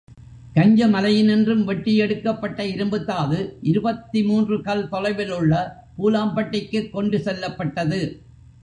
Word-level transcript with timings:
கஞ்ச 0.53 0.87
மலையினின்றும் 0.87 1.63
வெட்டி 1.63 1.95
எடுக்கப்பட்ட 1.97 2.63
இரும்புத்தாது 2.63 3.37
இருபத்து 3.61 4.23
மூன்று 4.23 4.61
கல் 4.61 4.89
தொலைவிலுள்ள 4.89 5.53
பூலாம்பட்டிக்குக் 5.97 6.91
கொண்டு 6.91 7.19
செல்லப்பட்டது. 7.19 8.01